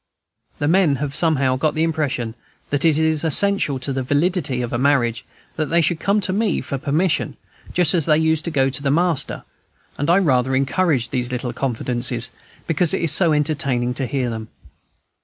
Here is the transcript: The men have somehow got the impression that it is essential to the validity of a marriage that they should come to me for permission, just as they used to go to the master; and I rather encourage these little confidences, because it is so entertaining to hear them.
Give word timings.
The 0.57 0.67
men 0.67 0.95
have 0.95 1.13
somehow 1.13 1.57
got 1.57 1.75
the 1.75 1.83
impression 1.83 2.33
that 2.71 2.83
it 2.83 2.97
is 2.97 3.23
essential 3.23 3.77
to 3.77 3.93
the 3.93 4.01
validity 4.01 4.63
of 4.63 4.73
a 4.73 4.79
marriage 4.79 5.23
that 5.57 5.67
they 5.67 5.79
should 5.79 5.99
come 5.99 6.19
to 6.21 6.33
me 6.33 6.59
for 6.59 6.79
permission, 6.79 7.37
just 7.71 7.93
as 7.93 8.07
they 8.07 8.17
used 8.17 8.43
to 8.45 8.49
go 8.49 8.71
to 8.71 8.81
the 8.81 8.89
master; 8.89 9.43
and 9.99 10.09
I 10.09 10.17
rather 10.17 10.55
encourage 10.55 11.09
these 11.09 11.31
little 11.31 11.53
confidences, 11.53 12.31
because 12.65 12.95
it 12.95 13.01
is 13.03 13.11
so 13.11 13.31
entertaining 13.31 13.93
to 13.93 14.07
hear 14.07 14.31
them. 14.31 14.47